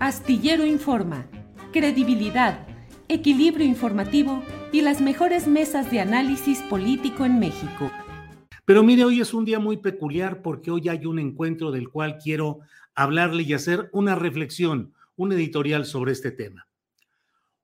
[0.00, 1.28] Astillero Informa,
[1.74, 2.66] credibilidad,
[3.08, 7.90] equilibrio informativo y las mejores mesas de análisis político en México.
[8.64, 12.16] Pero mire, hoy es un día muy peculiar porque hoy hay un encuentro del cual
[12.16, 12.60] quiero
[12.94, 16.66] hablarle y hacer una reflexión, un editorial sobre este tema.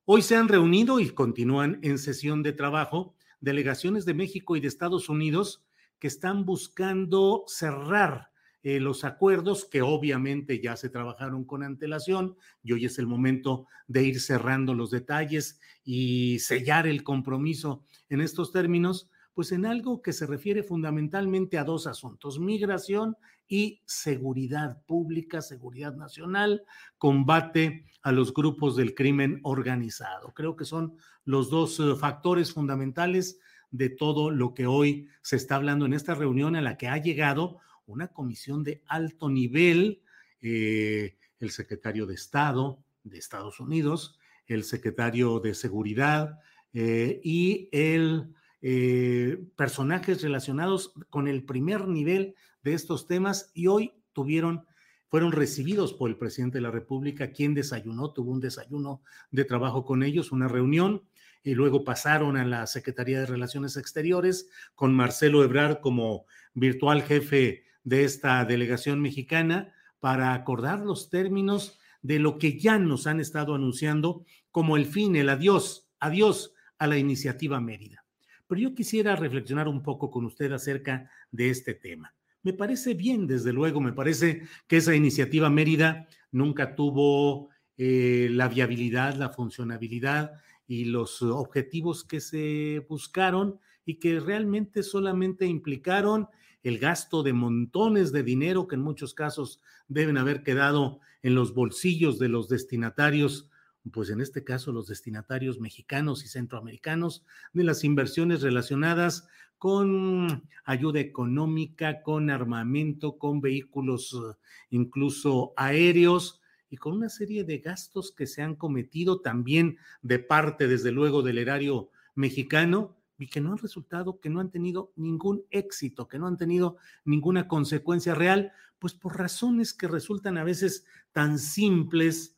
[0.04, 4.68] Hoy se han reunido y continúan en sesión de trabajo delegaciones de México y de
[4.68, 5.64] Estados Unidos
[5.98, 8.28] que están buscando cerrar
[8.69, 13.69] eh, los acuerdos que obviamente ya se trabajaron con antelación y hoy es el momento
[13.86, 20.03] de ir cerrando los detalles y sellar el compromiso en estos términos, pues en algo
[20.03, 26.64] que se refiere fundamentalmente a dos asuntos, migración y seguridad pública, seguridad nacional,
[26.98, 30.34] combate a los grupos del crimen organizado.
[30.34, 33.39] Creo que son los dos eh, factores fundamentales
[33.70, 36.97] de todo lo que hoy se está hablando en esta reunión a la que ha
[36.97, 40.02] llegado una comisión de alto nivel,
[40.41, 46.38] eh, el secretario de Estado de Estados Unidos, el secretario de Seguridad
[46.72, 53.92] eh, y el eh, personajes relacionados con el primer nivel de estos temas y hoy
[54.12, 54.66] tuvieron
[55.08, 59.84] fueron recibidos por el presidente de la República, quien desayunó, tuvo un desayuno de trabajo
[59.84, 61.04] con ellos, una reunión,
[61.44, 67.66] y luego pasaron a la Secretaría de Relaciones Exteriores con Marcelo Ebrard como virtual jefe
[67.86, 73.54] de esta delegación mexicana para acordar los términos de lo que ya nos han estado
[73.54, 78.04] anunciando como el fin, el adiós, adiós a la iniciativa Mérida.
[78.48, 82.12] Pero yo quisiera reflexionar un poco con usted acerca de este tema.
[82.42, 88.48] Me parece bien, desde luego, me parece que esa iniciativa Mérida nunca tuvo eh, la
[88.48, 90.32] viabilidad, la funcionabilidad
[90.66, 96.26] y los objetivos que se buscaron y que realmente solamente implicaron
[96.66, 101.54] el gasto de montones de dinero que en muchos casos deben haber quedado en los
[101.54, 103.49] bolsillos de los destinatarios,
[103.93, 109.28] pues en este caso los destinatarios mexicanos y centroamericanos, de las inversiones relacionadas
[109.59, 114.21] con ayuda económica, con armamento, con vehículos
[114.69, 120.66] incluso aéreos y con una serie de gastos que se han cometido también de parte,
[120.66, 125.44] desde luego, del erario mexicano y que no han resultado, que no han tenido ningún
[125.50, 130.84] éxito, que no han tenido ninguna consecuencia real, pues por razones que resultan a veces
[131.12, 132.37] tan simples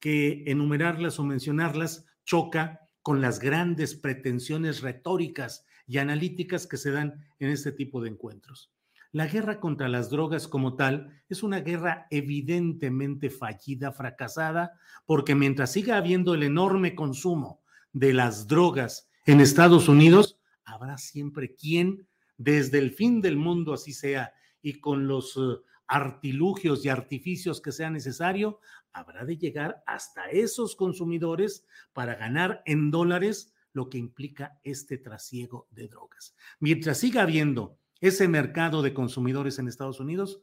[0.00, 7.24] que enumerarlas o mencionarlas choca con las grandes pretensiones retóricas y analíticas que se dan
[7.38, 8.70] en este tipo de encuentros.
[9.10, 15.72] La guerra contra las drogas como tal es una guerra evidentemente fallida, fracasada, porque mientras
[15.72, 17.62] siga habiendo el enorme consumo
[17.94, 22.08] de las drogas en Estados Unidos, habrá siempre quien,
[22.38, 25.40] desde el fin del mundo así sea, y con los eh,
[25.86, 28.58] artilugios y artificios que sea necesario,
[28.90, 35.68] habrá de llegar hasta esos consumidores para ganar en dólares lo que implica este trasiego
[35.72, 36.34] de drogas.
[36.58, 40.40] Mientras siga habiendo ese mercado de consumidores en Estados Unidos,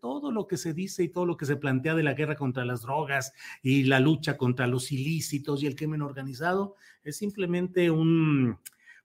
[0.00, 2.64] todo lo que se dice y todo lo que se plantea de la guerra contra
[2.64, 3.32] las drogas
[3.62, 8.58] y la lucha contra los ilícitos y el crimen organizado es simplemente un,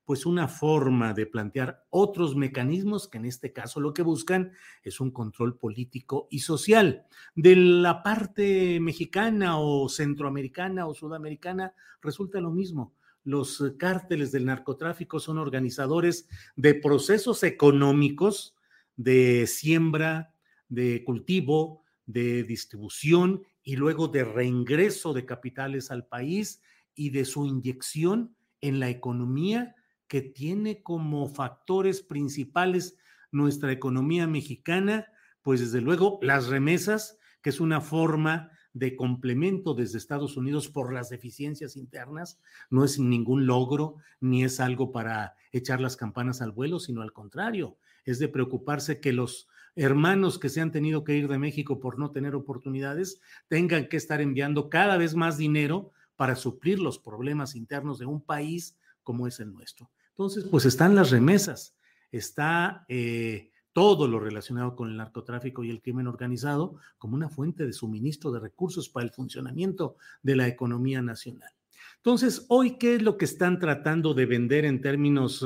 [0.05, 4.51] pues una forma de plantear otros mecanismos que en este caso lo que buscan
[4.83, 7.05] es un control político y social.
[7.35, 12.93] De la parte mexicana o centroamericana o sudamericana resulta lo mismo.
[13.23, 18.55] Los cárteles del narcotráfico son organizadores de procesos económicos
[18.97, 20.31] de siembra,
[20.71, 26.63] de cultivo, de distribución y luego de reingreso de capitales al país
[26.95, 29.75] y de su inyección en la economía
[30.07, 32.97] que tiene como factores principales
[33.31, 35.07] nuestra economía mexicana,
[35.41, 40.94] pues desde luego las remesas, que es una forma de complemento desde Estados Unidos por
[40.94, 42.39] las deficiencias internas,
[42.69, 47.12] no es ningún logro ni es algo para echar las campanas al vuelo, sino al
[47.12, 51.79] contrario, es de preocuparse que los hermanos que se han tenido que ir de México
[51.79, 57.00] por no tener oportunidades tengan que estar enviando cada vez más dinero para suplir los
[57.00, 59.89] problemas internos de un país como es el nuestro.
[60.09, 61.75] Entonces, pues están las remesas,
[62.12, 67.65] está eh, todo lo relacionado con el narcotráfico y el crimen organizado como una fuente
[67.65, 71.50] de suministro de recursos para el funcionamiento de la economía nacional.
[71.97, 75.45] Entonces, hoy, ¿qué es lo que están tratando de vender en términos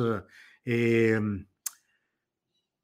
[0.66, 1.46] eh, em,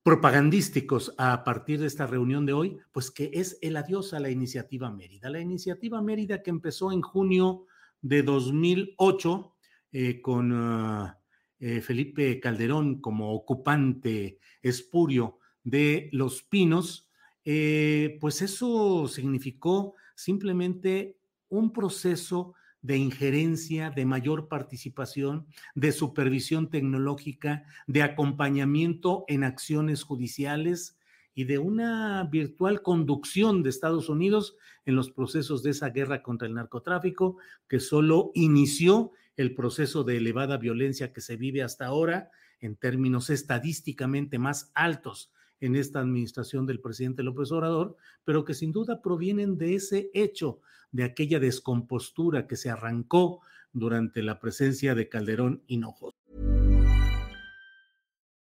[0.04, 2.78] propagandísticos a partir de esta reunión de hoy?
[2.92, 5.30] Pues que es el adiós a la iniciativa Mérida.
[5.30, 7.66] La iniciativa Mérida que empezó en junio
[8.02, 9.56] de 2008
[9.92, 10.52] eh, con...
[10.54, 11.18] Ah,
[11.64, 17.08] eh, Felipe Calderón como ocupante espurio de Los Pinos,
[17.46, 21.20] eh, pues eso significó simplemente
[21.50, 30.98] un proceso de injerencia, de mayor participación, de supervisión tecnológica, de acompañamiento en acciones judiciales
[31.34, 36.48] y de una virtual conducción de Estados Unidos en los procesos de esa guerra contra
[36.48, 37.38] el narcotráfico
[37.68, 43.30] que solo inició el proceso de elevada violencia que se vive hasta ahora en términos
[43.30, 45.32] estadísticamente más altos
[45.62, 50.60] en esta administración del presidente López Obrador, pero que sin duda provienen de ese hecho,
[50.92, 53.40] de aquella descompostura que se arrancó
[53.72, 56.18] durante la presencia de Calderón Hinojosa.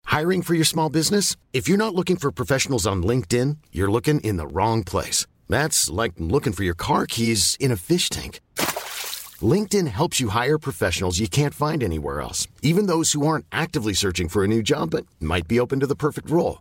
[0.06, 1.36] Hiring for your small business?
[1.52, 5.26] If you're not looking for professionals on LinkedIn, you're looking in the wrong place.
[5.48, 8.40] That's like looking for your car keys in a fish tank.
[9.42, 13.92] LinkedIn helps you hire professionals you can't find anywhere else, even those who aren't actively
[13.92, 16.60] searching for a new job but might be open to the perfect role.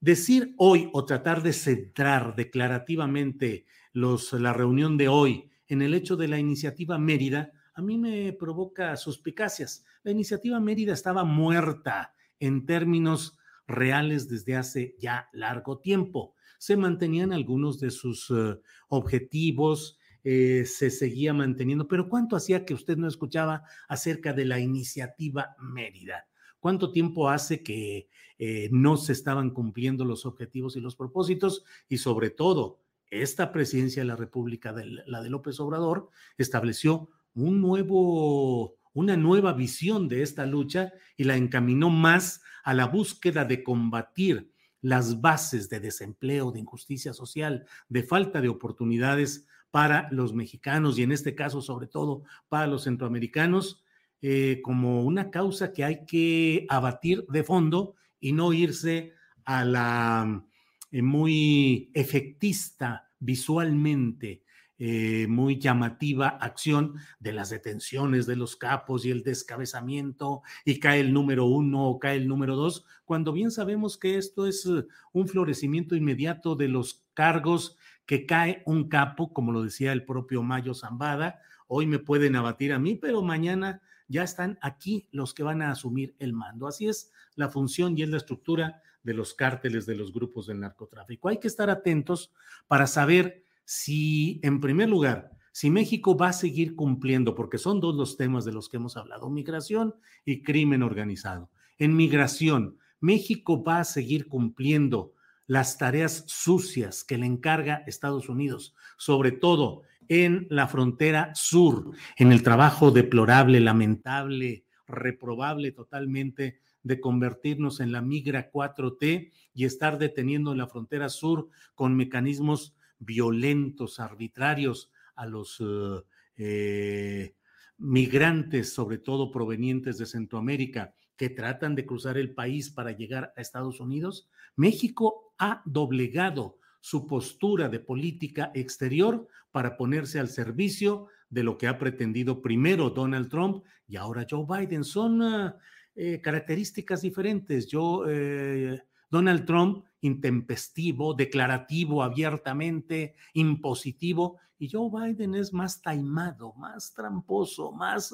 [0.00, 6.28] Decir hoy o tratar de centrar declarativamente la reunión de hoy en el hecho de
[6.28, 9.84] la iniciativa Mérida, a mí me provoca suspicacias.
[10.04, 16.34] La iniciativa Mérida estaba muerta en términos reales desde hace ya largo tiempo.
[16.58, 18.56] Se mantenían algunos de sus eh,
[18.88, 24.60] objetivos, eh, se seguía manteniendo, pero ¿cuánto hacía que usted no escuchaba acerca de la
[24.60, 26.28] iniciativa Mérida?
[26.60, 28.08] ¿Cuánto tiempo hace que
[28.38, 31.64] eh, no se estaban cumpliendo los objetivos y los propósitos?
[31.88, 34.74] Y sobre todo, esta presidencia de la República,
[35.06, 41.36] la de López Obrador, estableció un nuevo, una nueva visión de esta lucha y la
[41.36, 48.02] encaminó más a la búsqueda de combatir las bases de desempleo, de injusticia social, de
[48.02, 53.82] falta de oportunidades para los mexicanos y en este caso sobre todo para los centroamericanos,
[54.20, 59.12] eh, como una causa que hay que abatir de fondo y no irse
[59.44, 60.44] a la
[60.90, 64.42] eh, muy efectista visualmente,
[64.78, 71.00] eh, muy llamativa acción de las detenciones de los capos y el descabezamiento y cae
[71.00, 74.68] el número uno o cae el número dos, cuando bien sabemos que esto es
[75.12, 80.42] un florecimiento inmediato de los cargos que cae un capo, como lo decía el propio
[80.42, 85.42] Mayo Zambada, hoy me pueden abatir a mí, pero mañana ya están aquí los que
[85.42, 86.66] van a asumir el mando.
[86.66, 90.60] Así es la función y es la estructura de los cárteles de los grupos del
[90.60, 91.28] narcotráfico.
[91.28, 92.32] Hay que estar atentos
[92.66, 97.94] para saber si, en primer lugar, si México va a seguir cumpliendo, porque son dos
[97.94, 101.50] los temas de los que hemos hablado, migración y crimen organizado.
[101.78, 105.14] En migración, México va a seguir cumpliendo
[105.46, 112.32] las tareas sucias que le encarga Estados Unidos, sobre todo en la frontera sur, en
[112.32, 120.52] el trabajo deplorable, lamentable, reprobable totalmente de convertirnos en la migra 4T y estar deteniendo
[120.52, 126.02] en la frontera sur con mecanismos violentos, arbitrarios a los eh,
[126.36, 127.34] eh,
[127.76, 133.40] migrantes, sobre todo provenientes de Centroamérica, que tratan de cruzar el país para llegar a
[133.40, 141.42] Estados Unidos, México ha doblegado su postura de política exterior para ponerse al servicio de
[141.42, 144.84] lo que ha pretendido primero Donald Trump y ahora Joe Biden.
[144.84, 145.56] Son ah,
[145.94, 147.66] eh, características diferentes.
[147.66, 148.80] Yo, eh,
[149.10, 158.12] Donald Trump, intempestivo, declarativo abiertamente, impositivo, y Joe Biden es más taimado, más tramposo, más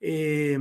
[0.00, 0.58] eh,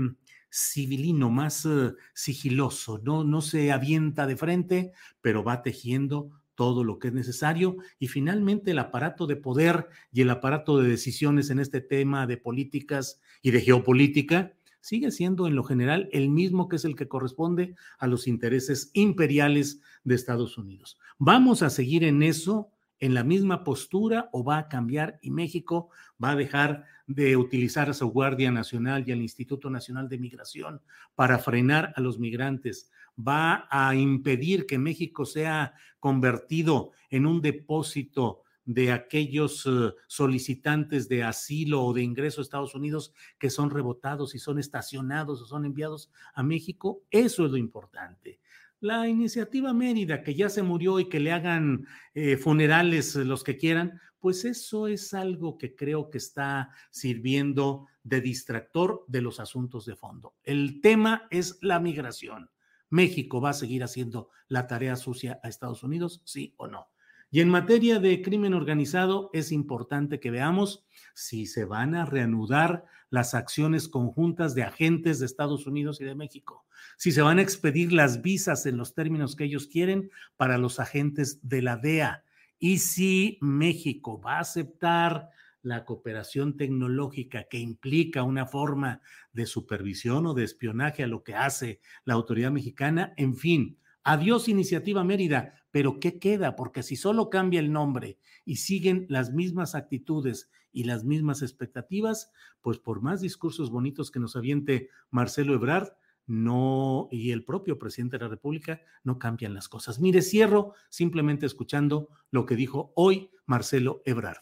[0.52, 1.68] civilino, más
[2.14, 7.78] sigiloso, no, no se avienta de frente, pero va tejiendo todo lo que es necesario
[7.98, 12.38] y finalmente el aparato de poder y el aparato de decisiones en este tema de
[12.38, 17.08] políticas y de geopolítica sigue siendo en lo general el mismo que es el que
[17.08, 21.00] corresponde a los intereses imperiales de Estados Unidos.
[21.18, 25.90] ¿Vamos a seguir en eso, en la misma postura o va a cambiar y México
[26.24, 30.82] va a dejar de utilizar a su Guardia Nacional y al Instituto Nacional de Migración
[31.16, 32.92] para frenar a los migrantes?
[33.18, 41.24] ¿Va a impedir que México sea convertido en un depósito de aquellos eh, solicitantes de
[41.24, 45.66] asilo o de ingreso a Estados Unidos que son rebotados y son estacionados o son
[45.66, 47.02] enviados a México.
[47.10, 48.40] Eso es lo importante.
[48.80, 53.58] La iniciativa Mérida, que ya se murió y que le hagan eh, funerales los que
[53.58, 59.86] quieran, pues eso es algo que creo que está sirviendo de distractor de los asuntos
[59.86, 60.36] de fondo.
[60.44, 62.50] El tema es la migración.
[62.90, 66.22] ¿México va a seguir haciendo la tarea sucia a Estados Unidos?
[66.24, 66.88] Sí o no.
[67.32, 70.86] Y en materia de crimen organizado, es importante que veamos
[71.16, 76.16] si se van a reanudar las acciones conjuntas de agentes de Estados Unidos y de
[76.16, 76.66] México,
[76.98, 80.80] si se van a expedir las visas en los términos que ellos quieren para los
[80.80, 82.24] agentes de la DEA
[82.62, 85.32] y si México va a aceptar
[85.64, 89.02] la cooperación tecnológica que implica una forma
[89.34, 94.48] de supervisión o de espionaje a lo que hace la autoridad mexicana, en fin, Adiós
[94.48, 96.56] Iniciativa Mérida, pero ¿qué queda?
[96.56, 102.32] Porque si solo cambia el nombre y siguen las mismas actitudes y las mismas expectativas,
[102.62, 105.94] pues por más discursos bonitos que nos aviente Marcelo Ebrard,
[106.32, 110.00] no, y el propio presidente de la República, no cambian las cosas.
[110.00, 114.38] Mire, cierro simplemente escuchando lo que dijo hoy Marcelo Ebrard.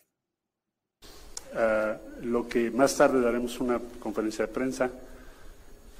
[1.56, 4.92] Ah, lo que más tarde daremos una conferencia de prensa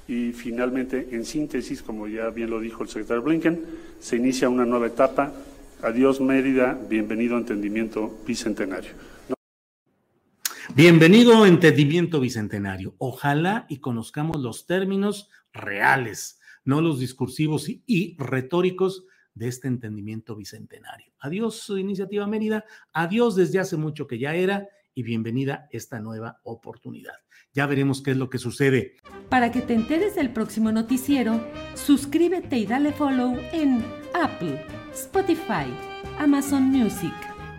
[0.06, 3.64] y finalmente, en síntesis, como ya bien lo dijo el secretario Blinken,
[3.98, 5.32] se inicia una nueva etapa.
[5.82, 8.92] Adiós Mérida, bienvenido a Entendimiento Bicentenario.
[10.76, 12.94] Bienvenido a Entendimiento Bicentenario.
[12.98, 21.12] Ojalá y conozcamos los términos reales, no los discursivos y, retóricos de este entendimiento bicentenario.
[21.18, 22.64] Adiós, Iniciativa Mérida.
[22.92, 27.14] Adiós desde hace mucho que ya era y bienvenida esta nueva oportunidad.
[27.52, 28.96] Ya veremos qué es lo que sucede.
[29.28, 33.84] Para que te enteres del próximo noticiero, suscríbete y dale follow en
[34.14, 35.66] Apple, Spotify,
[36.18, 37.12] Amazon Music,